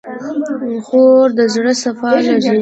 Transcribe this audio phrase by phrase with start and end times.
[0.85, 2.57] خور د زړه صفا لري.